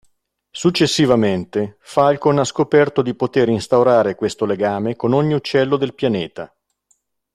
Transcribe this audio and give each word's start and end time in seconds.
Successivamente, 0.49 1.77
Falcon 1.79 2.39
ha 2.39 2.43
scoperto 2.43 3.03
di 3.03 3.13
poter 3.13 3.49
instaurare 3.49 4.15
questo 4.15 4.45
legame 4.45 4.95
con 4.95 5.13
ogni 5.13 5.35
uccello 5.35 5.77
del 5.77 5.93
pianeta. 5.93 6.51